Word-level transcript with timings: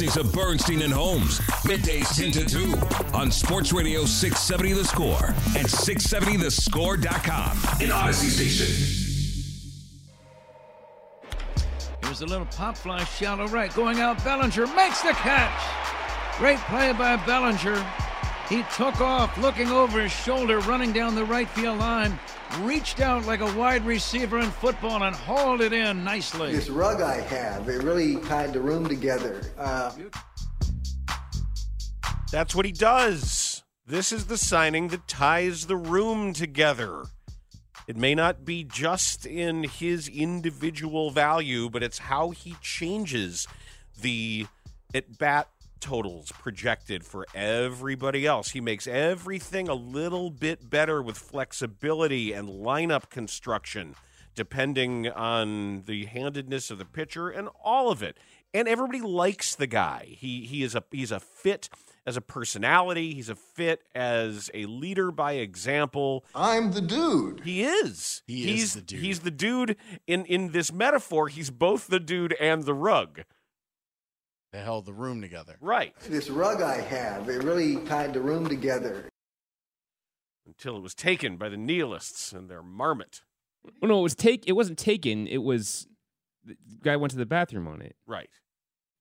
Listening 0.00 0.24
to 0.24 0.24
Bernstein 0.32 0.80
and 0.80 0.92
Holmes, 0.92 1.38
middays 1.66 2.16
10 2.16 2.32
to 2.32 2.46
2 2.46 2.74
on 3.14 3.30
Sports 3.30 3.74
Radio 3.74 4.06
670 4.06 4.72
The 4.72 4.84
Score 4.84 5.26
and 5.54 5.68
670thescore.com. 5.68 7.58
An 7.82 7.92
Odyssey 7.92 8.28
station. 8.28 8.66
Here's 12.02 12.22
a 12.22 12.26
little 12.26 12.46
pop 12.46 12.78
fly 12.78 13.04
shallow 13.04 13.46
right 13.48 13.74
going 13.74 14.00
out. 14.00 14.24
Bellinger 14.24 14.66
makes 14.68 15.02
the 15.02 15.10
catch. 15.10 15.62
Great 16.38 16.58
play 16.60 16.94
by 16.94 17.16
Bellinger. 17.26 17.84
He 18.52 18.62
took 18.76 19.00
off, 19.00 19.38
looking 19.38 19.68
over 19.68 20.02
his 20.02 20.12
shoulder, 20.12 20.58
running 20.58 20.92
down 20.92 21.14
the 21.14 21.24
right 21.24 21.48
field 21.48 21.78
line, 21.78 22.20
reached 22.60 23.00
out 23.00 23.24
like 23.24 23.40
a 23.40 23.50
wide 23.56 23.82
receiver 23.86 24.40
in 24.40 24.50
football 24.50 25.04
and 25.04 25.16
hauled 25.16 25.62
it 25.62 25.72
in 25.72 26.04
nicely. 26.04 26.52
This 26.52 26.68
rug 26.68 27.00
I 27.00 27.22
have, 27.22 27.66
it 27.70 27.82
really 27.82 28.16
tied 28.16 28.52
the 28.52 28.60
room 28.60 28.86
together. 28.86 29.40
Uh, 29.56 29.90
That's 32.30 32.54
what 32.54 32.66
he 32.66 32.72
does. 32.72 33.62
This 33.86 34.12
is 34.12 34.26
the 34.26 34.36
signing 34.36 34.88
that 34.88 35.08
ties 35.08 35.64
the 35.66 35.78
room 35.78 36.34
together. 36.34 37.04
It 37.88 37.96
may 37.96 38.14
not 38.14 38.44
be 38.44 38.64
just 38.64 39.24
in 39.24 39.64
his 39.64 40.08
individual 40.08 41.10
value, 41.10 41.70
but 41.70 41.82
it's 41.82 42.00
how 42.00 42.28
he 42.28 42.56
changes 42.60 43.48
the 43.98 44.46
at 44.94 45.16
bat 45.16 45.48
totals 45.82 46.30
projected 46.32 47.04
for 47.04 47.26
everybody 47.34 48.24
else. 48.24 48.52
He 48.52 48.60
makes 48.60 48.86
everything 48.86 49.68
a 49.68 49.74
little 49.74 50.30
bit 50.30 50.70
better 50.70 51.02
with 51.02 51.18
flexibility 51.18 52.32
and 52.32 52.48
lineup 52.48 53.10
construction, 53.10 53.96
depending 54.34 55.08
on 55.10 55.82
the 55.82 56.06
handedness 56.06 56.70
of 56.70 56.78
the 56.78 56.84
pitcher 56.84 57.28
and 57.28 57.48
all 57.62 57.90
of 57.90 58.02
it. 58.02 58.16
And 58.54 58.68
everybody 58.68 59.00
likes 59.00 59.56
the 59.56 59.66
guy. 59.66 60.06
He 60.08 60.46
he 60.46 60.62
is 60.62 60.74
a 60.74 60.84
he's 60.92 61.10
a 61.10 61.20
fit 61.20 61.68
as 62.06 62.16
a 62.16 62.20
personality. 62.20 63.14
He's 63.14 63.28
a 63.28 63.34
fit 63.34 63.82
as 63.94 64.50
a 64.54 64.66
leader 64.66 65.10
by 65.10 65.32
example. 65.32 66.24
I'm 66.34 66.72
the 66.72 66.82
dude. 66.82 67.40
He 67.40 67.64
is. 67.64 68.22
He 68.26 68.44
he's, 68.44 68.62
is 68.62 68.74
the 68.74 68.80
dude. 68.82 69.00
He's 69.00 69.20
the 69.20 69.30
dude 69.30 69.76
in 70.06 70.26
in 70.26 70.52
this 70.52 70.72
metaphor. 70.72 71.28
He's 71.28 71.50
both 71.50 71.88
the 71.88 72.00
dude 72.00 72.34
and 72.34 72.64
the 72.64 72.74
rug. 72.74 73.22
They 74.52 74.60
held 74.60 74.84
the 74.84 74.92
room 74.92 75.22
together. 75.22 75.56
Right. 75.60 75.94
This 76.00 76.28
rug 76.28 76.60
I 76.60 76.80
have, 76.80 77.28
it 77.28 77.42
really 77.42 77.76
tied 77.86 78.12
the 78.12 78.20
room 78.20 78.48
together. 78.48 79.08
Until 80.46 80.76
it 80.76 80.82
was 80.82 80.94
taken 80.94 81.36
by 81.36 81.48
the 81.48 81.56
nihilists 81.56 82.32
and 82.32 82.48
their 82.50 82.62
marmot. 82.62 83.22
Well, 83.80 83.88
no, 83.90 84.00
it 84.00 84.02
was 84.02 84.14
take. 84.14 84.46
It 84.46 84.52
wasn't 84.52 84.78
taken. 84.78 85.26
It 85.28 85.38
was 85.42 85.86
the 86.44 86.56
guy 86.82 86.96
went 86.96 87.12
to 87.12 87.16
the 87.16 87.24
bathroom 87.26 87.68
on 87.68 87.80
it, 87.80 87.94
Right. 88.06 88.28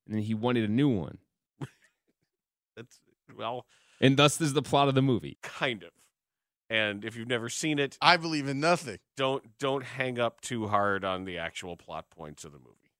and 0.05 0.15
then 0.15 0.21
he 0.21 0.35
wanted 0.35 0.69
a 0.69 0.71
new 0.71 0.87
one, 0.87 1.17
That's 2.77 2.99
well, 3.35 3.65
and 3.99 4.15
thus 4.17 4.39
is 4.39 4.53
the 4.53 4.61
plot 4.61 4.87
of 4.87 4.93
the 4.95 5.01
movie. 5.01 5.37
kind 5.41 5.81
of. 5.83 5.89
And 6.69 7.03
if 7.03 7.17
you've 7.17 7.27
never 7.27 7.49
seen 7.49 7.79
it, 7.79 7.97
I 8.01 8.15
believe 8.17 8.47
in 8.47 8.59
nothing. 8.59 8.99
don't 9.17 9.57
don't 9.57 9.83
hang 9.83 10.19
up 10.19 10.39
too 10.41 10.67
hard 10.67 11.03
on 11.03 11.25
the 11.25 11.37
actual 11.39 11.75
plot 11.75 12.05
points 12.11 12.45
of 12.45 12.51
the 12.53 12.59
movie. 12.59 12.93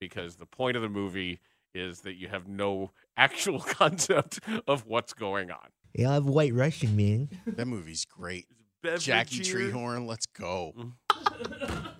Because 0.00 0.36
the 0.36 0.46
point 0.46 0.74
of 0.76 0.82
the 0.82 0.88
movie 0.88 1.40
is 1.78 2.00
that 2.00 2.14
you 2.14 2.28
have 2.28 2.48
no 2.48 2.90
actual 3.16 3.60
concept 3.78 4.40
of 4.66 4.86
what's 4.86 5.12
going 5.14 5.50
on. 5.50 5.68
Yeah, 5.94 6.10
I 6.10 6.14
have 6.14 6.26
white 6.26 6.54
Russian, 6.54 6.96
man. 6.96 7.30
That 7.46 7.66
movie's 7.66 8.04
great. 8.04 8.46
Beverage 8.82 9.04
Jackie 9.04 9.42
here. 9.42 9.56
Treehorn, 9.56 10.06
let's 10.06 10.26
go. 10.26 10.72
Mm. 10.76 10.92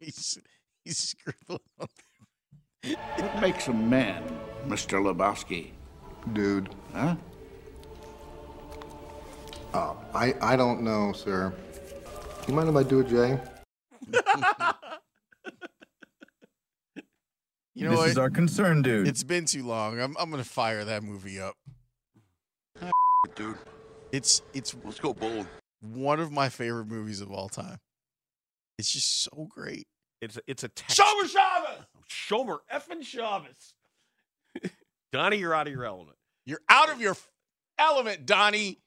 he's 0.00 0.38
he's 0.84 0.98
scribbling. 0.98 1.60
What 3.16 3.40
makes 3.40 3.68
a 3.68 3.72
man, 3.72 4.22
Mr. 4.66 5.00
Lebowski? 5.00 5.70
Dude. 6.32 6.68
Huh? 6.92 7.16
Uh, 9.72 9.94
I, 10.14 10.34
I 10.40 10.56
don't 10.56 10.82
know, 10.82 11.12
sir. 11.12 11.52
You 12.46 12.54
mind 12.54 12.68
if 12.68 12.76
I 12.76 12.82
do 12.82 13.00
it, 13.00 13.08
Jay? 13.08 13.40
You 17.76 17.84
know 17.84 17.90
this 17.90 17.98
what? 17.98 18.08
is 18.08 18.18
our 18.18 18.30
concern, 18.30 18.80
dude. 18.80 19.06
It's 19.06 19.22
been 19.22 19.44
too 19.44 19.62
long. 19.66 20.00
I'm 20.00 20.16
I'm 20.18 20.30
gonna 20.30 20.44
fire 20.44 20.82
that 20.84 21.02
movie 21.02 21.38
up. 21.38 21.54
Ah, 22.80 22.90
dude, 23.34 23.58
It's 24.12 24.40
it's 24.54 24.74
let's 24.82 24.98
go 24.98 25.12
bold. 25.12 25.46
one 25.82 26.18
of 26.18 26.32
my 26.32 26.48
favorite 26.48 26.86
movies 26.86 27.20
of 27.20 27.30
all 27.30 27.50
time. 27.50 27.76
It's 28.78 28.90
just 28.90 29.22
so 29.24 29.46
great. 29.50 29.86
It's 30.22 30.38
a, 30.38 30.40
it's 30.46 30.64
a 30.64 30.68
text. 30.68 30.98
Shomer 30.98 31.28
Shabbos! 31.28 31.84
Oh, 31.94 32.00
Shomer 32.10 32.58
effing 32.72 33.02
Shabbos. 33.04 33.74
Donnie, 35.12 35.36
you're 35.36 35.54
out 35.54 35.66
of 35.66 35.72
your 35.74 35.84
element. 35.84 36.16
You're 36.46 36.60
out 36.70 36.90
of 36.90 36.98
your 37.00 37.10
f- 37.12 37.28
element, 37.78 38.24
Donnie. 38.24 38.78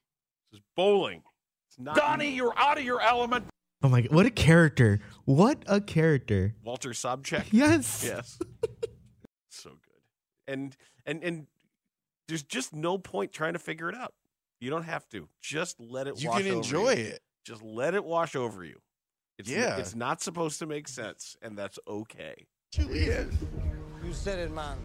This 0.51 0.59
is 0.59 0.65
bowling. 0.75 1.21
It's 1.69 1.79
not 1.79 1.95
Donnie, 1.95 2.31
you're 2.31 2.57
out 2.57 2.79
of 2.79 2.83
your 2.83 3.01
element. 3.01 3.45
Oh 3.83 3.89
my 3.89 4.01
god, 4.01 4.11
what 4.11 4.25
a 4.25 4.31
character! 4.31 4.99
What 5.25 5.63
a 5.67 5.79
character! 5.79 6.55
Walter 6.63 6.89
Sobchak. 6.89 7.45
Yes. 7.51 8.03
Yes. 8.05 8.39
so 10.49 10.55
good. 10.55 10.59
And 10.59 10.77
and 11.05 11.23
and 11.23 11.47
there's 12.27 12.43
just 12.43 12.73
no 12.73 12.97
point 12.97 13.31
trying 13.31 13.53
to 13.53 13.59
figure 13.59 13.89
it 13.89 13.95
out. 13.95 14.13
You 14.59 14.69
don't 14.69 14.83
have 14.83 15.07
to. 15.09 15.27
Just 15.41 15.79
let 15.79 16.07
it 16.07 16.21
You 16.21 16.29
wash 16.29 16.39
can 16.41 16.47
over 16.51 16.57
enjoy 16.57 16.91
you. 16.95 17.05
it. 17.05 17.21
Just 17.45 17.63
let 17.63 17.93
it 17.93 18.03
wash 18.03 18.35
over 18.35 18.63
you. 18.63 18.79
It's 19.37 19.49
Yeah. 19.49 19.77
it's 19.77 19.95
not 19.95 20.21
supposed 20.21 20.59
to 20.59 20.65
make 20.65 20.87
sense, 20.87 21.37
and 21.41 21.57
that's 21.57 21.79
okay. 21.87 22.45
Julian. 22.73 23.35
You 24.03 24.13
said 24.13 24.39
it, 24.39 24.51
man. 24.51 24.77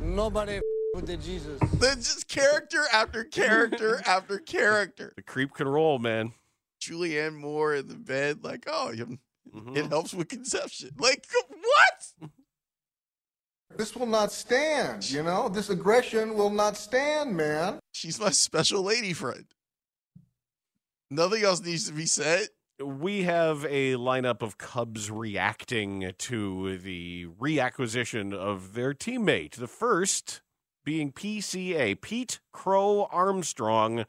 Nobody 0.00 0.54
f- 0.54 0.62
with 0.94 1.06
the 1.06 1.16
Jesus. 1.16 1.60
That's 1.74 2.14
just 2.14 2.28
character 2.28 2.84
after 2.92 3.24
character 3.24 4.00
after 4.06 4.38
character. 4.38 5.12
The 5.16 5.22
creep 5.22 5.52
can 5.54 5.68
roll, 5.68 5.98
man. 5.98 6.32
Julianne 6.80 7.34
Moore 7.36 7.74
in 7.74 7.88
the 7.88 7.94
bed, 7.96 8.42
like, 8.42 8.64
oh, 8.66 8.90
you- 8.92 9.18
Mhm. 9.54 9.76
it 9.76 9.86
helps 9.88 10.14
with 10.14 10.28
conception. 10.28 10.90
Like, 10.98 11.26
what? 11.48 12.30
This 13.80 13.96
will 13.96 14.04
not 14.04 14.30
stand, 14.30 15.10
you 15.10 15.22
know? 15.22 15.48
This 15.48 15.70
aggression 15.70 16.34
will 16.34 16.50
not 16.50 16.76
stand, 16.76 17.34
man. 17.34 17.78
She's 17.92 18.20
my 18.20 18.28
special 18.28 18.82
lady 18.82 19.14
friend. 19.14 19.46
Nothing 21.10 21.44
else 21.44 21.62
needs 21.62 21.86
to 21.86 21.94
be 21.94 22.04
said. 22.04 22.48
we 22.78 23.22
have 23.22 23.64
a 23.64 23.94
lineup 23.94 24.42
of 24.42 24.58
Cubs 24.58 25.10
reacting 25.10 26.12
to 26.18 26.76
the 26.76 27.28
reacquisition 27.40 28.34
of 28.34 28.74
their 28.74 28.92
teammate. 28.92 29.52
The 29.52 29.66
first 29.66 30.42
being 30.84 31.10
PCA, 31.10 31.98
Pete 31.98 32.38
Crow 32.52 33.08
Armstrong, 33.10 34.04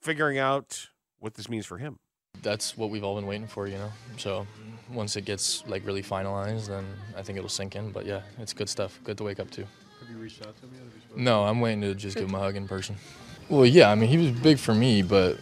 figuring 0.00 0.38
out 0.38 0.90
what 1.18 1.34
this 1.34 1.48
means 1.48 1.66
for 1.66 1.78
him. 1.78 1.98
That's 2.40 2.76
what 2.76 2.88
we've 2.88 3.02
all 3.02 3.16
been 3.16 3.26
waiting 3.26 3.48
for, 3.48 3.66
you 3.66 3.78
know. 3.78 3.90
So 4.16 4.46
once 4.92 5.16
it 5.16 5.24
gets 5.24 5.66
like 5.66 5.84
really 5.86 6.02
finalized, 6.02 6.68
then 6.68 6.86
I 7.16 7.22
think 7.22 7.38
it'll 7.38 7.48
sink 7.48 7.76
in. 7.76 7.90
But 7.90 8.06
yeah, 8.06 8.22
it's 8.38 8.52
good 8.52 8.68
stuff. 8.68 8.98
Good 9.04 9.18
to 9.18 9.24
wake 9.24 9.40
up 9.40 9.50
to. 9.52 9.62
Have 9.62 10.10
you 10.10 10.16
reached 10.16 10.46
out 10.46 10.56
to 10.56 10.62
him 10.62 10.70
yet? 10.74 11.18
No, 11.18 11.44
I'm 11.44 11.60
waiting 11.60 11.80
to 11.82 11.94
just 11.94 12.16
give 12.16 12.28
him 12.28 12.34
a 12.34 12.38
hug 12.38 12.56
in 12.56 12.68
person. 12.68 12.96
Well, 13.50 13.64
yeah, 13.64 13.90
I 13.90 13.94
mean, 13.94 14.10
he 14.10 14.18
was 14.18 14.30
big 14.30 14.58
for 14.58 14.74
me, 14.74 15.00
but 15.00 15.38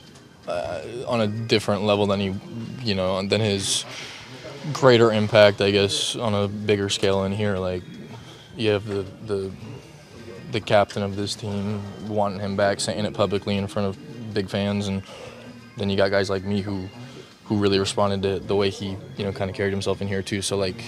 uh, 0.46 0.80
on 1.08 1.22
a 1.22 1.26
different 1.26 1.82
level 1.82 2.06
than 2.06 2.20
he, 2.20 2.34
you 2.84 2.94
know, 2.94 3.20
than 3.26 3.40
his 3.40 3.84
greater 4.72 5.12
impact, 5.12 5.60
I 5.60 5.72
guess, 5.72 6.14
on 6.14 6.32
a 6.32 6.46
bigger 6.46 6.88
scale 6.88 7.24
in 7.24 7.32
here. 7.32 7.58
Like 7.58 7.82
you 8.56 8.70
have 8.70 8.86
the 8.86 9.04
the 9.26 9.52
the 10.52 10.60
captain 10.60 11.02
of 11.02 11.16
this 11.16 11.34
team 11.34 11.82
wanting 12.06 12.38
him 12.38 12.56
back, 12.56 12.80
saying 12.80 13.04
it 13.04 13.12
publicly 13.12 13.56
in 13.56 13.66
front 13.66 13.88
of 13.88 14.34
big 14.34 14.48
fans, 14.48 14.86
and 14.86 15.02
then 15.76 15.90
you 15.90 15.96
got 15.96 16.10
guys 16.10 16.30
like 16.30 16.44
me 16.44 16.60
who 16.60 16.88
who 17.46 17.56
really 17.58 17.78
responded 17.78 18.22
to 18.22 18.40
the 18.44 18.54
way 18.56 18.70
he 18.70 18.96
you 19.16 19.24
know 19.24 19.32
kind 19.32 19.50
of 19.50 19.56
carried 19.56 19.72
himself 19.72 20.00
in 20.00 20.08
here 20.08 20.22
too. 20.22 20.42
So 20.42 20.56
like 20.56 20.80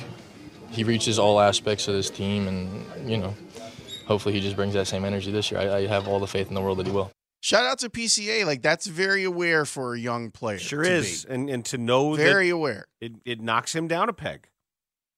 he 0.71 0.85
reaches 0.85 1.19
all 1.19 1.41
aspects 1.41 1.89
of 1.89 1.95
this 1.95 2.11
team, 2.11 2.47
and 2.47 3.11
you 3.11 3.17
know 3.17 3.35
hopefully 4.07 4.35
he 4.35 4.41
just 4.41 4.57
brings 4.57 4.75
that 4.75 4.87
same 4.87 5.05
energy 5.05 5.31
this 5.31 5.51
year. 5.51 5.61
I, 5.61 5.77
I 5.79 5.87
have 5.87 6.07
all 6.09 6.21
the 6.21 6.27
faith 6.27 6.49
in 6.49 6.55
the 6.55 6.61
world 6.61 6.79
that 6.79 6.87
he 6.87 6.93
will. 6.93 7.11
Shout 7.41 7.65
out 7.65 7.79
to 7.81 7.89
PCA. 7.89 8.45
Like 8.45 8.63
that's 8.63 8.87
very 8.87 9.23
aware 9.25 9.65
for 9.65 9.95
a 9.95 9.99
young 9.99 10.31
player. 10.33 10.59
Sure 10.59 10.83
to 10.83 10.91
is, 10.91 11.25
be. 11.25 11.33
and 11.35 11.49
and 11.49 11.65
to 11.67 11.79
know 11.79 12.15
Very 12.15 12.49
that 12.49 12.55
aware. 12.55 12.87
it 13.01 13.13
it 13.25 13.41
knocks 13.41 13.75
him 13.75 13.87
down 13.87 14.09
a 14.09 14.13
peg, 14.13 14.49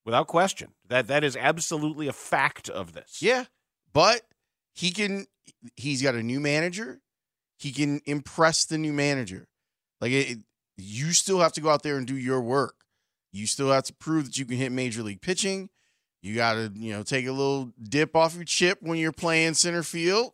without 0.05 0.27
question. 0.27 0.73
That 0.89 1.07
that 1.09 1.25
is 1.25 1.37
absolutely 1.37 2.09
a 2.09 2.13
fact 2.13 2.69
of 2.69 2.93
this. 2.93 3.23
Yeah, 3.23 3.45
but 3.93 4.23
he 4.75 4.91
can. 4.91 5.27
He's 5.77 6.03
got 6.03 6.15
a 6.15 6.23
new 6.23 6.41
manager. 6.41 7.01
He 7.59 7.73
can 7.73 8.01
impress 8.07 8.65
the 8.67 8.77
new 8.79 8.93
manager. 8.93 9.47
Like 10.01 10.13
it, 10.13 10.31
it- 10.31 10.39
you 10.81 11.12
still 11.12 11.41
have 11.41 11.53
to 11.53 11.61
go 11.61 11.71
out 11.71 11.82
there 11.82 11.97
and 11.97 12.06
do 12.06 12.17
your 12.17 12.41
work. 12.41 12.75
You 13.32 13.47
still 13.47 13.71
have 13.71 13.85
to 13.85 13.94
prove 13.94 14.27
that 14.27 14.38
you 14.38 14.44
can 14.44 14.56
hit 14.56 14.73
major 14.73 15.03
league 15.03 15.21
pitching. 15.21 15.71
You 16.23 16.35
got 16.35 16.55
to, 16.55 16.73
you 16.75 16.93
know, 16.93 17.03
take 17.03 17.27
a 17.27 17.32
little 17.32 17.73
dip 17.82 18.15
off 18.15 18.35
your 18.35 18.44
chip 18.44 18.79
when 18.82 18.99
you're 18.99 19.12
playing 19.12 19.55
center 19.55 19.82
field. 19.82 20.32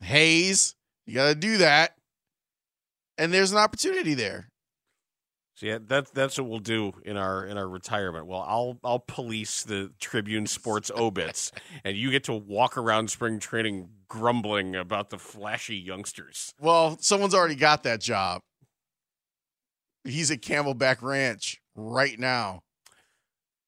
Hayes, 0.00 0.74
you 1.06 1.14
got 1.14 1.28
to 1.28 1.34
do 1.34 1.58
that. 1.58 1.94
And 3.18 3.32
there's 3.32 3.52
an 3.52 3.58
opportunity 3.58 4.14
there. 4.14 4.50
So 5.60 5.66
yeah, 5.66 5.78
that's 5.86 6.10
that's 6.12 6.38
what 6.38 6.48
we'll 6.48 6.58
do 6.58 6.92
in 7.04 7.18
our 7.18 7.44
in 7.44 7.58
our 7.58 7.68
retirement. 7.68 8.26
Well, 8.26 8.42
I'll 8.48 8.78
I'll 8.82 8.98
police 8.98 9.62
the 9.62 9.92
Tribune 10.00 10.46
Sports 10.46 10.90
obits, 10.96 11.52
and 11.84 11.98
you 11.98 12.10
get 12.10 12.24
to 12.24 12.32
walk 12.32 12.78
around 12.78 13.10
spring 13.10 13.38
training 13.38 13.90
grumbling 14.08 14.74
about 14.74 15.10
the 15.10 15.18
flashy 15.18 15.76
youngsters. 15.76 16.54
Well, 16.58 16.96
someone's 17.02 17.34
already 17.34 17.56
got 17.56 17.82
that 17.82 18.00
job. 18.00 18.40
He's 20.04 20.30
at 20.30 20.40
Camelback 20.40 21.02
Ranch 21.02 21.60
right 21.74 22.18
now. 22.18 22.62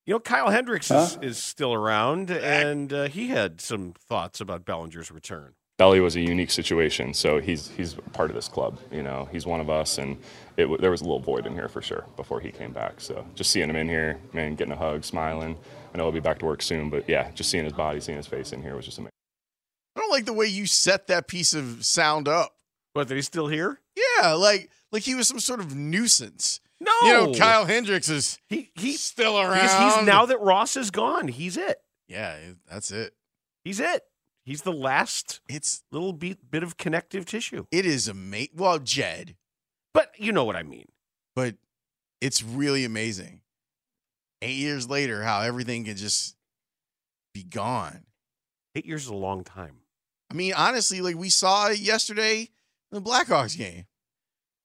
You 0.07 0.15
know, 0.15 0.21
Kyle 0.21 0.51
Hendricks 0.51 0.91
is, 0.91 1.17
is 1.23 1.43
still 1.43 1.73
around, 1.73 2.31
and 2.31 2.93
uh, 2.93 3.09
he 3.09 3.29
had 3.29 3.61
some 3.61 3.95
thoughts 3.97 4.41
about 4.41 4.65
Bellinger's 4.65 5.13
return. 5.13 5.55
Belly 5.79 6.01
was 6.01 6.17
a 6.17 6.21
unique 6.21 6.51
situation, 6.51 7.15
so 7.15 7.41
he's 7.41 7.69
he's 7.69 7.95
part 8.13 8.31
of 8.31 8.35
this 8.35 8.49
club. 8.49 8.79
You 8.91 9.03
know, 9.03 9.29
he's 9.31 9.47
one 9.47 9.61
of 9.61 9.71
us, 9.71 9.99
and 9.99 10.17
it, 10.57 10.81
there 10.81 10.91
was 10.91 11.01
a 11.01 11.05
little 11.05 11.21
void 11.21 11.47
in 11.47 11.55
here 11.55 11.69
for 11.69 11.83
sure 11.83 12.05
before 12.17 12.41
he 12.41 12.51
came 12.51 12.73
back. 12.73 13.01
So 13.01 13.25
just 13.35 13.51
seeing 13.51 13.71
him 13.71 13.77
in 13.77 13.89
here, 13.89 14.19
man, 14.33 14.55
getting 14.55 14.73
a 14.73 14.77
hug, 14.77 15.05
smiling. 15.05 15.57
I 15.95 15.99
know 15.99 16.05
he'll 16.05 16.13
be 16.13 16.21
back 16.21 16.39
to 16.41 16.47
work 16.47 16.63
soon, 16.63 16.91
but 16.91 17.09
yeah, 17.09 17.31
just 17.33 17.51
seeing 17.51 17.65
his 17.65 17.73
body, 17.73 18.01
seeing 18.01 18.17
his 18.17 18.27
face 18.27 18.53
in 18.53 18.63
here 18.63 18.77
was 18.77 18.85
just 18.85 18.99
amazing. 18.99 19.11
I 19.97 20.01
don't 20.01 20.11
like 20.11 20.25
the 20.25 20.33
way 20.33 20.47
you 20.47 20.67
set 20.67 21.07
that 21.09 21.29
piece 21.29 21.55
of 21.55 21.85
sound 21.85 22.29
up. 22.29 22.55
What, 22.93 23.09
that 23.09 23.15
he's 23.15 23.27
still 23.27 23.49
here? 23.49 23.81
Yeah, 23.97 24.35
like 24.35 24.71
like 24.93 25.03
he 25.03 25.15
was 25.15 25.27
some 25.27 25.41
sort 25.41 25.61
of 25.61 25.75
nuisance. 25.75 26.61
No, 26.81 26.93
You 27.05 27.13
know, 27.13 27.35
Kyle 27.35 27.65
Hendricks 27.65 28.09
is 28.09 28.39
he 28.49 28.71
he's 28.75 29.01
still 29.01 29.39
around. 29.39 29.55
Because 29.55 29.97
he's 29.97 30.07
now 30.07 30.27
that 30.27 30.41
Ross 30.41 30.77
is 30.77 30.91
gone, 30.91 31.29
he's 31.29 31.57
it. 31.57 31.79
Yeah, 32.09 32.37
that's 32.71 32.91
it. 32.91 33.15
He's 33.65 33.81
it. 33.81 34.03
He's 34.45 34.63
the 34.63 34.73
last. 34.73 35.41
It's 35.49 35.83
little 35.93 36.13
bit 36.13 36.51
bit 36.51 36.63
of 36.63 36.77
connective 36.77 37.25
tissue. 37.25 37.67
It 37.71 37.87
is 37.87 38.09
amazing. 38.09 38.55
Well, 38.57 38.79
Jed, 38.81 39.37
but 39.95 40.13
you 40.19 40.33
know 40.33 40.45
what 40.45 40.57
I 40.57 40.65
mean. 40.65 40.87
But 41.37 41.55
it's 42.21 42.43
really 42.43 42.85
amazing. 42.85 43.41
Eight 44.43 44.57
years 44.57 44.91
later, 44.91 45.23
how 45.23 45.43
everything 45.43 45.85
can 45.85 45.97
just 45.97 46.37
be 47.33 47.45
gone. 47.45 48.05
Eight 48.75 48.87
years 48.87 49.03
is 49.05 49.09
a 49.09 49.15
long 49.15 49.45
time. 49.45 49.77
I 50.31 50.35
mean, 50.35 50.53
honestly, 50.55 51.01
like 51.01 51.17
we 51.17 51.31
saw 51.31 51.69
it 51.69 51.79
yesterday 51.79 52.41
in 52.41 52.49
the 52.91 53.01
Blackhawks 53.01 53.57
game. 53.57 53.85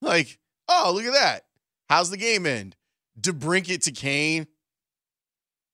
Like, 0.00 0.38
oh, 0.68 0.92
look 0.94 1.04
at 1.04 1.12
that. 1.12 1.44
How's 1.88 2.10
the 2.10 2.16
game 2.16 2.46
end? 2.46 2.76
DeBrincat 3.20 3.82
to 3.84 3.92
Kane. 3.92 4.46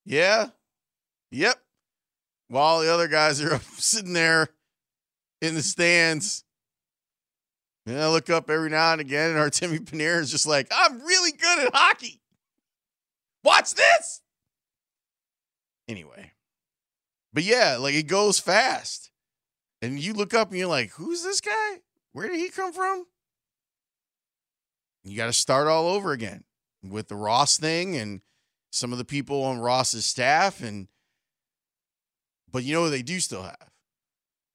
Yeah. 0.05 0.49
Yep. 1.31 1.57
While 2.49 2.81
the 2.81 2.93
other 2.93 3.09
guys 3.09 3.43
are 3.43 3.59
sitting 3.77 4.13
there 4.13 4.49
in 5.41 5.55
the 5.55 5.63
stands. 5.63 6.45
And 7.87 8.01
I 8.01 8.09
look 8.09 8.31
up 8.31 8.49
every 8.49 8.71
now 8.71 8.93
and 8.93 9.01
again, 9.01 9.31
and 9.31 9.39
our 9.39 9.51
Timmy 9.51 9.79
Panera 9.79 10.21
is 10.21 10.31
just 10.31 10.47
like, 10.47 10.69
I'm 10.75 11.03
really 11.03 11.33
good 11.33 11.67
at 11.67 11.75
hockey. 11.75 12.21
Watch 13.43 13.75
this. 13.75 14.23
Anyway. 15.87 16.33
But 17.35 17.43
yeah, 17.43 17.77
like 17.79 17.95
it 17.95 18.07
goes 18.07 18.39
fast. 18.39 19.11
And 19.83 19.99
you 19.99 20.15
look 20.15 20.33
up 20.33 20.49
and 20.49 20.59
you're 20.59 20.69
like, 20.69 20.93
who's 20.93 21.23
this 21.23 21.43
guy? 21.43 21.81
Where 22.13 22.29
did 22.29 22.39
he 22.39 22.49
come 22.49 22.73
from? 22.73 23.05
You 25.05 25.17
got 25.17 25.27
to 25.27 25.33
start 25.33 25.69
all 25.69 25.87
over 25.89 26.13
again 26.13 26.45
with 26.83 27.09
the 27.09 27.17
Ross 27.17 27.59
thing 27.59 27.97
and 27.97 28.21
some 28.73 28.93
of 28.93 28.99
the 28.99 29.05
people 29.05 29.43
on 29.45 29.59
Ross's 29.59 30.07
staff. 30.07 30.63
And, 30.63 30.89
but 32.51 32.65
you 32.65 32.75
know 32.75 32.83
what 32.83 32.91
they 32.91 33.03
do 33.03 33.21
still 33.21 33.43
have? 33.43 33.71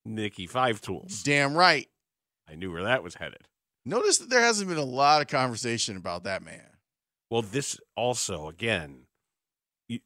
Nikki 0.06 0.48
Five 0.48 0.81
Tools. 0.81 1.22
Damn 1.24 1.54
right. 1.56 1.88
I 2.50 2.56
knew 2.56 2.72
where 2.72 2.84
that 2.84 3.04
was 3.04 3.16
headed. 3.16 3.48
Notice 3.86 4.18
that 4.18 4.30
there 4.30 4.42
hasn't 4.42 4.69
been 4.69 4.78
a 4.78 4.84
lot 4.84 5.22
of 5.22 5.28
conversation 5.28 5.96
about 5.96 6.24
that 6.24 6.44
man. 6.44 6.66
Well, 7.30 7.44
this 7.44 7.80
also 7.96 8.48
again, 8.50 9.06
you- 9.88 10.00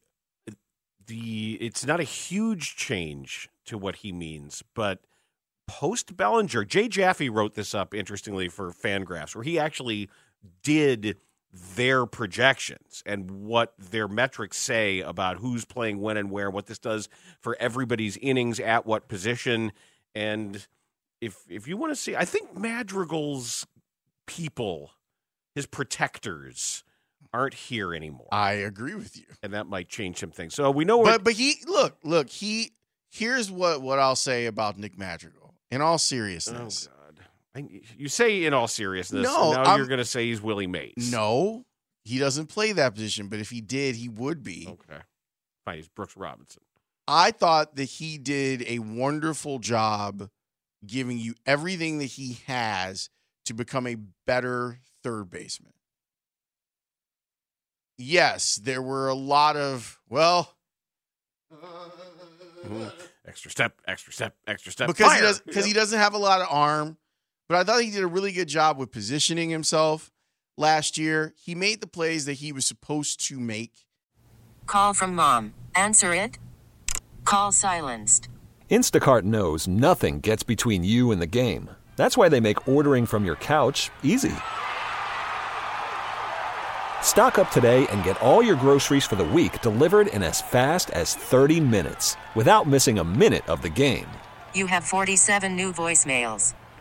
the 1.06 1.58
it's 1.60 1.86
not 1.86 2.00
a 2.00 2.04
huge 2.04 2.76
change 2.76 3.48
to 3.66 3.78
what 3.78 3.96
he 3.96 4.12
means, 4.12 4.62
but 4.74 5.00
post 5.66 6.16
Bellinger, 6.16 6.64
Jay 6.64 6.88
Jaffe 6.88 7.28
wrote 7.30 7.54
this 7.54 7.74
up 7.74 7.94
interestingly 7.94 8.48
for 8.48 8.70
Fangraphs, 8.72 9.34
where 9.34 9.44
he 9.44 9.58
actually 9.58 10.10
did 10.62 11.16
their 11.76 12.04
projections 12.04 13.02
and 13.06 13.30
what 13.30 13.74
their 13.78 14.08
metrics 14.08 14.56
say 14.56 15.00
about 15.00 15.38
who's 15.38 15.64
playing 15.64 16.00
when 16.00 16.16
and 16.16 16.30
where, 16.30 16.50
what 16.50 16.66
this 16.66 16.78
does 16.78 17.08
for 17.40 17.56
everybody's 17.60 18.16
innings 18.16 18.58
at 18.58 18.86
what 18.86 19.08
position, 19.08 19.72
and 20.14 20.66
if 21.20 21.38
if 21.48 21.68
you 21.68 21.76
want 21.76 21.92
to 21.92 21.96
see, 21.96 22.16
I 22.16 22.24
think 22.24 22.56
Madrigal's 22.56 23.66
people, 24.26 24.92
his 25.54 25.66
protectors, 25.66 26.82
aren't 27.32 27.54
here 27.54 27.94
anymore. 27.94 28.28
I 28.32 28.52
agree 28.52 28.94
with 28.94 29.16
you, 29.16 29.26
and 29.42 29.52
that 29.54 29.66
might 29.66 29.88
change 29.88 30.18
some 30.18 30.30
things. 30.30 30.54
So 30.54 30.70
we 30.70 30.84
know, 30.84 31.02
But 31.02 31.24
but 31.24 31.34
he 31.34 31.56
look 31.66 31.96
look 32.02 32.28
he 32.28 32.72
here's 33.10 33.50
what 33.50 33.80
what 33.80 33.98
I'll 33.98 34.16
say 34.16 34.46
about 34.46 34.78
Nick 34.78 34.98
Madrigal. 34.98 35.54
In 35.70 35.80
all 35.80 35.98
seriousness, 35.98 36.88
Oh 36.90 36.93
you 37.54 38.08
say 38.08 38.44
in 38.44 38.52
all 38.54 38.66
seriousness, 38.68 39.22
No, 39.24 39.52
now 39.52 39.62
I'm- 39.62 39.78
you're 39.78 39.86
going 39.86 39.98
to 39.98 40.04
say 40.04 40.26
he's 40.26 40.40
Willie 40.40 40.66
Mays. 40.66 41.10
no, 41.12 41.64
he 42.04 42.18
doesn't 42.18 42.46
play 42.48 42.72
that 42.72 42.94
position. 42.94 43.28
But 43.28 43.38
if 43.40 43.50
he 43.50 43.60
did, 43.60 43.96
he 43.96 44.08
would 44.08 44.42
be. 44.42 44.66
Okay, 44.68 45.00
fine. 45.64 45.76
He's 45.76 45.88
Brooks 45.88 46.16
Robinson. 46.16 46.62
I 47.06 47.30
thought 47.32 47.76
that 47.76 47.84
he 47.84 48.18
did 48.18 48.62
a 48.66 48.78
wonderful 48.80 49.58
job 49.58 50.30
giving 50.86 51.18
you 51.18 51.34
everything 51.46 51.98
that 51.98 52.06
he 52.06 52.38
has 52.46 53.08
to 53.46 53.54
become 53.54 53.86
a 53.86 53.96
better 54.26 54.80
third 55.02 55.30
baseman. 55.30 55.72
Yes, 57.96 58.56
there 58.56 58.82
were 58.82 59.08
a 59.08 59.14
lot 59.14 59.56
of, 59.56 60.00
well. 60.08 60.54
Extra 63.26 63.50
step, 63.50 63.80
extra 63.86 64.12
step, 64.12 64.34
extra 64.46 64.70
step. 64.72 64.86
because 64.88 65.12
he 65.14 65.20
does 65.20 65.40
because 65.40 65.64
he 65.64 65.72
doesn't 65.72 65.98
have 65.98 66.12
a 66.14 66.18
lot 66.18 66.40
of 66.42 66.46
arm. 66.50 66.96
But 67.48 67.58
I 67.58 67.64
thought 67.64 67.82
he 67.82 67.90
did 67.90 68.02
a 68.02 68.06
really 68.06 68.32
good 68.32 68.48
job 68.48 68.78
with 68.78 68.90
positioning 68.90 69.50
himself 69.50 70.10
last 70.56 70.98
year. 70.98 71.32
He 71.36 71.54
made 71.54 71.80
the 71.80 71.86
plays 71.86 72.24
that 72.24 72.34
he 72.34 72.52
was 72.52 72.64
supposed 72.64 73.20
to 73.28 73.38
make. 73.38 73.86
Call 74.66 74.92
from 74.94 75.14
mom. 75.14 75.54
Answer 75.74 76.14
it. 76.14 76.38
Call 77.24 77.52
silenced. 77.52 78.28
Instacart 78.70 79.22
knows 79.22 79.68
nothing 79.68 80.18
gets 80.20 80.42
between 80.42 80.84
you 80.84 81.12
and 81.12 81.22
the 81.22 81.26
game. 81.26 81.70
That's 81.96 82.16
why 82.16 82.28
they 82.28 82.40
make 82.40 82.66
ordering 82.66 83.06
from 83.06 83.24
your 83.24 83.36
couch 83.36 83.90
easy. 84.02 84.34
Stock 87.02 87.38
up 87.38 87.50
today 87.52 87.86
and 87.88 88.02
get 88.02 88.20
all 88.20 88.42
your 88.42 88.56
groceries 88.56 89.04
for 89.04 89.14
the 89.14 89.24
week 89.24 89.60
delivered 89.60 90.08
in 90.08 90.24
as 90.24 90.42
fast 90.42 90.90
as 90.90 91.14
30 91.14 91.60
minutes 91.60 92.16
without 92.34 92.66
missing 92.66 92.98
a 92.98 93.04
minute 93.04 93.48
of 93.48 93.62
the 93.62 93.68
game. 93.70 94.08
You 94.54 94.66
have 94.66 94.82
47 94.84 95.54
new 95.54 95.72
voicemails. 95.72 96.54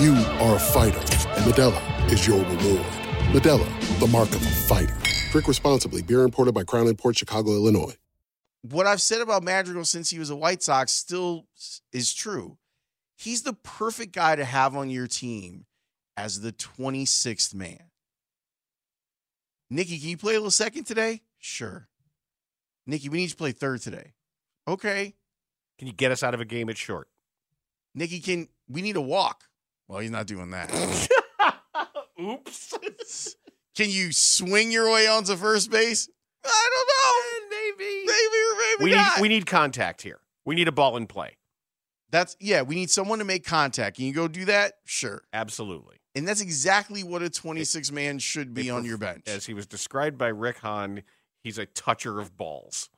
You 0.00 0.14
are 0.14 0.56
a 0.56 0.58
fighter, 0.58 0.98
and 0.98 1.44
Modelo 1.44 2.10
is 2.10 2.26
your 2.26 2.38
reward. 2.38 2.86
Modelo, 3.34 4.00
the 4.00 4.06
mark 4.06 4.30
of 4.30 4.40
a 4.40 4.50
fighter. 4.50 4.96
Drink 5.30 5.46
responsibly. 5.46 6.00
Beer 6.00 6.22
imported 6.22 6.54
by 6.54 6.64
Crown 6.64 6.96
Port 6.96 7.18
Chicago, 7.18 7.50
Illinois. 7.50 7.94
What 8.62 8.86
I've 8.86 9.02
said 9.02 9.20
about 9.20 9.42
Madrigal 9.42 9.84
since 9.84 10.08
he 10.08 10.18
was 10.18 10.30
a 10.30 10.36
White 10.36 10.62
Sox 10.62 10.90
still 10.90 11.44
is 11.92 12.14
true. 12.14 12.56
He's 13.14 13.42
the 13.42 13.52
perfect 13.52 14.14
guy 14.14 14.36
to 14.36 14.44
have 14.46 14.74
on 14.74 14.88
your 14.88 15.06
team 15.06 15.66
as 16.16 16.40
the 16.40 16.52
26th 16.52 17.52
man. 17.52 17.90
Nikki, 19.68 19.98
can 19.98 20.08
you 20.08 20.16
play 20.16 20.32
a 20.32 20.38
little 20.38 20.50
second 20.50 20.84
today? 20.84 21.20
Sure. 21.38 21.88
Nikki, 22.86 23.10
we 23.10 23.18
need 23.18 23.24
you 23.24 23.28
to 23.28 23.36
play 23.36 23.52
third 23.52 23.82
today. 23.82 24.14
Okay. 24.66 25.14
Can 25.78 25.88
you 25.88 25.92
get 25.92 26.10
us 26.10 26.22
out 26.22 26.32
of 26.32 26.40
a 26.40 26.46
game 26.46 26.70
at 26.70 26.78
short? 26.78 27.08
Nikki, 27.94 28.20
can 28.20 28.48
we 28.66 28.80
need 28.80 28.96
a 28.96 29.02
walk? 29.02 29.44
Well, 29.90 29.98
he's 29.98 30.12
not 30.12 30.28
doing 30.28 30.50
that. 30.50 30.70
Oops. 32.20 33.34
can 33.76 33.90
you 33.90 34.12
swing 34.12 34.70
your 34.70 34.88
way 34.88 35.08
onto 35.08 35.34
first 35.34 35.68
base? 35.68 36.08
I 36.44 36.70
don't 36.74 36.86
know. 36.86 37.56
Eh, 37.56 37.72
maybe. 37.76 38.06
Maybe 38.06 38.12
or 38.12 38.56
maybe 38.56 38.84
We 38.84 38.90
need 38.90 38.96
not. 38.96 39.20
we 39.20 39.28
need 39.28 39.46
contact 39.46 40.02
here. 40.02 40.20
We 40.46 40.54
need 40.54 40.68
a 40.68 40.72
ball 40.72 40.96
in 40.96 41.08
play. 41.08 41.38
That's 42.12 42.36
yeah, 42.38 42.62
we 42.62 42.76
need 42.76 42.88
someone 42.88 43.18
to 43.18 43.24
make 43.24 43.44
contact. 43.44 43.96
Can 43.96 44.04
you 44.04 44.12
go 44.12 44.28
do 44.28 44.44
that? 44.44 44.74
Sure. 44.84 45.22
Absolutely. 45.32 45.96
And 46.14 46.26
that's 46.26 46.40
exactly 46.40 47.02
what 47.02 47.22
a 47.22 47.28
26 47.28 47.90
man 47.90 48.20
should 48.20 48.54
be 48.54 48.70
on 48.70 48.82
pref- 48.82 48.88
your 48.88 48.98
bench. 48.98 49.24
As 49.26 49.46
he 49.46 49.54
was 49.54 49.66
described 49.66 50.16
by 50.16 50.28
Rick 50.28 50.58
Hahn, 50.58 51.02
he's 51.42 51.58
a 51.58 51.66
toucher 51.66 52.20
of 52.20 52.36
balls. 52.36 52.90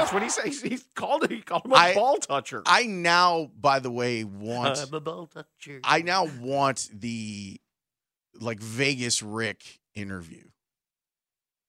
That's 0.00 0.12
what 0.12 0.22
he 0.22 0.28
says. 0.30 0.60
He's 0.62 0.84
called 0.94 1.28
he 1.30 1.40
called 1.42 1.64
him 1.66 1.72
a 1.72 1.76
I- 1.76 1.94
ball 1.94 2.16
toucher. 2.16 2.62
I 2.66 2.84
now, 2.84 3.50
by 3.58 3.78
the 3.80 3.90
way, 3.90 4.24
want 4.24 4.78
I'm 4.78 4.94
a 4.94 5.00
ball 5.00 5.26
toucher. 5.26 5.80
I 5.84 6.02
now 6.02 6.26
want 6.40 6.88
the 6.92 7.60
like 8.40 8.60
Vegas 8.60 9.22
Rick 9.22 9.80
interview. 9.94 10.44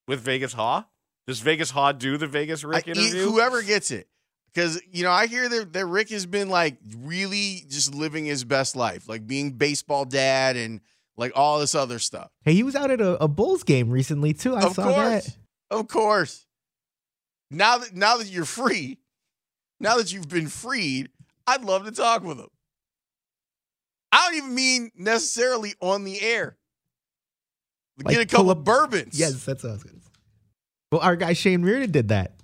With 0.08 0.22
Vegas 0.22 0.54
Haw? 0.54 0.86
Does 1.28 1.40
Vegas 1.40 1.72
Haw 1.72 1.92
do 1.92 2.18
the 2.18 2.28
Vegas 2.28 2.64
Rick 2.64 2.88
I- 2.88 2.92
interview? 2.92 3.24
whoever 3.30 3.62
gets 3.62 3.92
it. 3.92 4.08
Because, 4.54 4.82
you 4.92 5.04
know, 5.04 5.12
I 5.12 5.28
hear 5.28 5.48
that, 5.48 5.72
that 5.72 5.86
Rick 5.86 6.10
has 6.10 6.26
been 6.26 6.50
like 6.50 6.78
really 6.98 7.64
just 7.70 7.96
living 7.96 8.26
his 8.26 8.44
best 8.44 8.76
life, 8.76 9.08
like 9.08 9.26
being 9.26 9.52
baseball 9.52 10.04
dad 10.04 10.58
and 10.58 10.82
like 11.16 11.32
all 11.36 11.60
this 11.60 11.74
other 11.74 12.00
stuff. 12.00 12.30
Hey, 12.44 12.54
he 12.54 12.64
was 12.64 12.76
out 12.76 12.92
at 12.92 13.00
a, 13.00 13.24
a 13.24 13.30
Bulls 13.30 13.64
game 13.64 13.90
recently 13.90 14.34
too. 14.34 14.54
I 14.56 14.64
of 14.64 14.74
saw 14.74 14.84
course. 14.84 15.26
that. 15.26 15.38
Of 15.70 15.88
course. 15.88 16.46
Now 17.52 17.78
that 17.80 17.94
now 17.94 18.18
that 18.18 18.28
you're 18.28 18.46
free, 18.46 18.98
now 19.80 19.98
that 19.98 20.12
you've 20.14 20.30
been 20.30 20.48
freed, 20.48 21.10
I'd 21.46 21.64
love 21.64 21.86
to 21.86 21.92
talk 21.92 22.24
with 22.24 22.40
him. 22.40 22.48
I 24.12 24.28
don't 24.30 24.38
even 24.38 24.56
mean 24.56 24.92
necessarily 24.96 25.74
on 25.82 26.04
the 26.04 26.22
air. 26.22 26.58
Like, 28.04 28.16
Get 28.16 28.22
a 28.24 28.26
couple 28.26 28.46
pull 28.46 28.52
of 28.52 28.64
bourbons. 28.64 29.20
Yes, 29.20 29.44
that's 29.46 29.64
what 29.64 29.70
I 29.70 29.74
was 29.74 29.84
gonna 29.84 30.00
say. 30.00 30.08
Well, 30.92 31.02
our 31.02 31.16
guy 31.16 31.34
Shane 31.34 31.62
Reardon 31.62 31.92
did 31.92 32.08
that. 32.10 32.36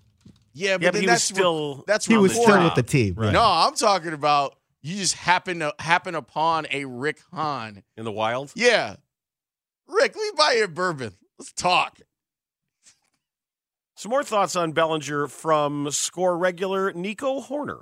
Yeah, 0.53 0.77
but, 0.77 0.83
Yeah, 0.83 0.87
but 0.89 0.93
then 0.93 1.01
he 1.01 1.07
was 1.07 1.13
that's 1.13 1.23
still- 1.23 1.83
that's 1.87 2.05
He 2.05 2.17
was 2.17 2.31
recorded. 2.33 2.51
still 2.53 2.63
with 2.65 2.75
the 2.75 2.83
team. 2.83 3.13
right. 3.15 3.31
No, 3.33 3.43
I'm 3.43 3.75
talking 3.75 4.13
about 4.13 4.55
you 4.81 4.95
just 4.95 5.15
happen 5.15 5.59
to 5.59 5.73
happen 5.79 6.15
upon 6.15 6.67
a 6.71 6.85
Rick 6.85 7.21
Hahn. 7.31 7.83
in 7.95 8.05
the 8.05 8.11
wild? 8.11 8.51
Yeah. 8.55 8.95
Rick, 9.87 10.15
let 10.15 10.21
me 10.23 10.31
buy 10.37 10.53
you 10.57 10.63
a 10.65 10.67
bourbon. 10.67 11.13
Let's 11.39 11.51
talk. 11.53 11.99
Some 13.97 14.11
more 14.11 14.23
thoughts 14.23 14.55
on 14.55 14.73
Bellinger 14.73 15.27
from 15.27 15.89
score 15.89 16.37
regular 16.37 16.93
Nico 16.93 17.41
Hoerner. 17.41 17.81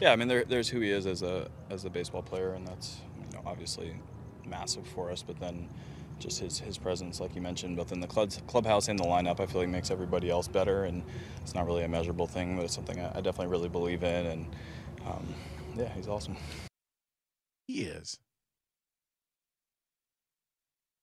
Yeah, 0.00 0.10
I 0.10 0.16
mean, 0.16 0.26
there, 0.26 0.44
there's 0.44 0.68
who 0.68 0.80
he 0.80 0.90
is 0.90 1.06
as 1.06 1.22
a 1.22 1.48
as 1.70 1.84
a 1.84 1.90
baseball 1.90 2.20
player, 2.20 2.54
and 2.54 2.66
that's 2.66 2.96
you 3.30 3.36
know, 3.36 3.44
obviously 3.46 3.94
massive 4.44 4.84
for 4.88 5.12
us. 5.12 5.22
But 5.22 5.38
then 5.38 5.68
just 6.18 6.40
his 6.40 6.58
his 6.58 6.78
presence, 6.78 7.20
like 7.20 7.36
you 7.36 7.40
mentioned, 7.40 7.76
both 7.76 7.92
in 7.92 8.00
the 8.00 8.08
club, 8.08 8.32
clubhouse 8.48 8.88
and 8.88 8.98
the 8.98 9.04
lineup, 9.04 9.38
I 9.38 9.46
feel 9.46 9.60
like 9.60 9.70
makes 9.70 9.92
everybody 9.92 10.30
else 10.30 10.48
better. 10.48 10.82
And 10.82 11.04
it's 11.42 11.54
not 11.54 11.64
really 11.64 11.84
a 11.84 11.88
measurable 11.88 12.26
thing, 12.26 12.56
but 12.56 12.64
it's 12.64 12.74
something 12.74 12.98
I, 12.98 13.10
I 13.10 13.20
definitely 13.20 13.46
really 13.46 13.68
believe 13.68 14.02
in. 14.02 14.26
And 14.26 14.46
um, 15.06 15.32
yeah, 15.76 15.90
he's 15.94 16.08
awesome. 16.08 16.36
He 17.68 17.82
is. 17.82 18.18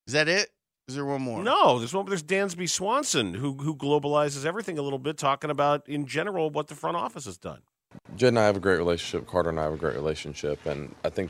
Is 0.06 0.12
that 0.12 0.28
it? 0.28 0.50
Is 0.90 0.96
there 0.96 1.06
one 1.06 1.22
more? 1.22 1.44
No, 1.44 1.78
there's 1.78 1.94
one. 1.94 2.08
There's 2.08 2.24
Dansby 2.24 2.68
Swanson, 2.68 3.36
who 3.36 3.54
who 3.54 3.76
globalizes 3.76 4.44
everything 4.44 4.80
a 4.80 4.82
little 4.82 4.98
bit, 4.98 5.20
talking 5.20 5.52
about 5.52 5.88
in 5.88 6.08
general 6.08 6.50
what 6.50 6.68
the 6.68 6.74
front 6.74 6.98
office 6.98 7.26
has 7.26 7.38
done. 7.38 7.60
Jed 8.16 8.30
and 8.30 8.40
I 8.40 8.46
have 8.48 8.58
a 8.58 8.60
great 8.60 8.78
relationship. 8.78 9.28
Carter 9.28 9.52
and 9.52 9.60
I 9.60 9.66
have 9.66 9.74
a 9.74 9.78
great 9.78 9.94
relationship, 9.94 10.66
and 10.66 10.96
I 11.04 11.12
think 11.12 11.30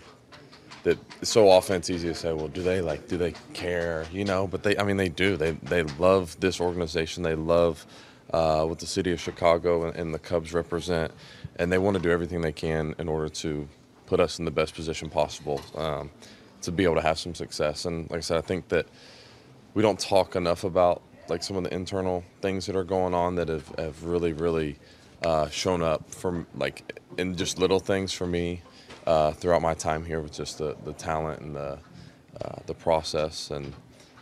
that 0.83 0.97
so 1.23 1.49
often 1.49 1.75
it's 1.75 1.89
easy 1.89 2.07
to 2.07 2.15
say, 2.15 2.31
well, 2.31 2.47
do 2.47 2.63
they 2.63 2.79
like, 2.79 3.09
do 3.09 3.17
they 3.17 3.33
care, 3.53 4.05
you 4.13 4.23
know? 4.23 4.47
But 4.47 4.63
they, 4.63 4.77
I 4.77 4.83
mean, 4.83 4.95
they 4.95 5.09
do. 5.09 5.35
They 5.35 5.51
they 5.51 5.83
love 5.83 6.39
this 6.39 6.61
organization. 6.61 7.23
They 7.23 7.35
love 7.35 7.85
uh, 8.31 8.63
what 8.63 8.79
the 8.79 8.87
city 8.87 9.11
of 9.11 9.19
Chicago 9.19 9.87
and, 9.87 9.95
and 9.97 10.13
the 10.13 10.19
Cubs 10.19 10.53
represent, 10.53 11.11
and 11.57 11.69
they 11.69 11.79
want 11.79 11.97
to 11.97 12.01
do 12.01 12.11
everything 12.11 12.39
they 12.39 12.53
can 12.53 12.95
in 12.97 13.09
order 13.09 13.27
to 13.27 13.67
put 14.05 14.21
us 14.21 14.39
in 14.39 14.45
the 14.45 14.51
best 14.51 14.73
position 14.73 15.09
possible 15.09 15.59
um, 15.75 16.11
to 16.61 16.71
be 16.71 16.85
able 16.85 16.95
to 16.95 17.01
have 17.01 17.19
some 17.19 17.35
success. 17.35 17.83
And 17.83 18.09
like 18.09 18.19
I 18.19 18.21
said, 18.21 18.37
I 18.37 18.41
think 18.41 18.69
that 18.69 18.87
we 19.73 19.81
don't 19.81 19.99
talk 19.99 20.35
enough 20.35 20.63
about 20.63 21.01
like 21.27 21.43
some 21.43 21.55
of 21.55 21.63
the 21.63 21.73
internal 21.73 22.23
things 22.41 22.65
that 22.65 22.75
are 22.75 22.83
going 22.83 23.13
on 23.13 23.35
that 23.35 23.49
have, 23.49 23.67
have 23.77 24.03
really 24.03 24.33
really 24.33 24.77
uh, 25.23 25.49
shown 25.49 25.81
up 25.81 26.09
from 26.13 26.47
like 26.55 26.99
in 27.17 27.35
just 27.35 27.59
little 27.59 27.79
things 27.79 28.13
for 28.13 28.25
me 28.25 28.61
uh, 29.05 29.31
throughout 29.31 29.61
my 29.61 29.73
time 29.73 30.05
here 30.05 30.21
with 30.21 30.31
just 30.31 30.57
the, 30.57 30.75
the 30.85 30.93
talent 30.93 31.41
and 31.41 31.55
the 31.55 31.77
uh, 32.41 32.59
the 32.67 32.73
process. 32.73 33.51
And 33.51 33.73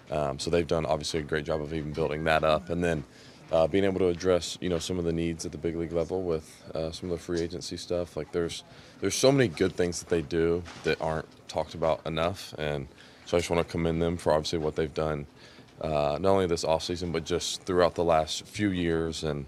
um, 0.10 0.40
so 0.40 0.50
they've 0.50 0.68
done 0.68 0.86
obviously 0.86 1.20
a 1.20 1.24
great 1.24 1.46
job 1.46 1.62
of 1.62 1.74
even 1.74 1.92
building 1.92 2.24
that 2.24 2.44
up. 2.44 2.70
And 2.70 2.84
then 2.84 3.04
uh, 3.52 3.68
being 3.68 3.84
able 3.84 4.00
to 4.00 4.08
address 4.08 4.58
you 4.60 4.70
know 4.70 4.80
some 4.80 4.98
of 4.98 5.06
the 5.06 5.14
needs 5.14 5.46
at 5.46 5.52
the 5.52 5.58
big 5.58 5.76
league 5.76 5.94
level 5.94 6.24
with 6.24 6.64
uh, 6.74 6.92
some 6.92 7.12
of 7.12 7.18
the 7.18 7.24
free 7.24 7.42
agency 7.42 7.78
stuff. 7.78 8.18
Like 8.18 8.32
there's 8.32 8.64
there's 9.02 9.16
so 9.16 9.32
many 9.32 9.48
good 9.48 9.76
things 9.76 10.00
that 10.00 10.10
they 10.10 10.22
do 10.22 10.64
that 10.84 11.02
aren't 11.02 11.28
talked 11.48 11.76
about 11.76 12.06
enough. 12.06 12.54
And 12.58 12.88
so 13.26 13.38
I 13.38 13.40
just 13.40 13.50
want 13.50 13.66
to 13.66 13.72
commend 13.72 14.02
them 14.02 14.18
for 14.18 14.32
obviously 14.32 14.60
what 14.60 14.76
they've 14.76 14.94
done 14.94 15.28
uh, 15.82 16.18
not 16.20 16.26
only 16.26 16.48
this 16.48 16.64
offseason, 16.64 17.12
but 17.12 17.24
just 17.24 17.64
throughout 17.64 17.96
the 17.96 18.04
last 18.04 18.46
few 18.46 18.70
years 18.70 19.24
and 19.24 19.46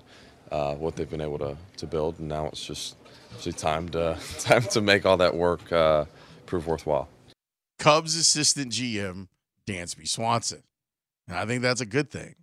uh, 0.51 0.75
what 0.75 0.95
they've 0.95 1.09
been 1.09 1.21
able 1.21 1.39
to, 1.39 1.57
to 1.77 1.87
build. 1.87 2.19
And 2.19 2.27
now 2.27 2.47
it's 2.47 2.65
just 2.65 2.95
actually 3.33 3.53
time 3.53 3.89
to 3.89 4.17
time 4.39 4.63
to 4.63 4.81
make 4.81 5.05
all 5.05 5.17
that 5.17 5.35
work 5.35 5.71
uh, 5.71 6.05
prove 6.45 6.67
worthwhile. 6.67 7.07
Cubs 7.77 8.15
assistant 8.15 8.71
GM 8.71 9.27
Dansby 9.69 10.07
Swanson. 10.07 10.63
And 11.27 11.37
I 11.37 11.45
think 11.45 11.61
that's 11.61 11.81
a 11.81 11.85
good 11.85 12.09
thing. 12.09 12.35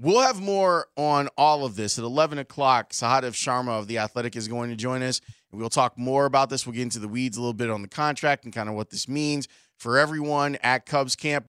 We'll 0.00 0.22
have 0.22 0.40
more 0.40 0.86
on 0.96 1.28
all 1.36 1.64
of 1.64 1.76
this 1.76 1.98
at 1.98 2.04
11 2.04 2.38
o'clock. 2.38 2.92
Sahadev 2.92 3.32
Sharma 3.32 3.78
of 3.78 3.88
The 3.88 3.98
Athletic 3.98 4.36
is 4.36 4.46
going 4.46 4.70
to 4.70 4.76
join 4.76 5.02
us. 5.02 5.20
We'll 5.50 5.68
talk 5.68 5.98
more 5.98 6.24
about 6.24 6.50
this. 6.50 6.66
We'll 6.66 6.74
get 6.74 6.82
into 6.82 7.00
the 7.00 7.08
weeds 7.08 7.36
a 7.36 7.40
little 7.40 7.54
bit 7.54 7.68
on 7.68 7.82
the 7.82 7.88
contract 7.88 8.44
and 8.44 8.52
kind 8.52 8.68
of 8.68 8.76
what 8.76 8.90
this 8.90 9.08
means 9.08 9.48
for 9.76 9.98
everyone 9.98 10.56
at 10.62 10.86
Cubs 10.86 11.16
camp. 11.16 11.48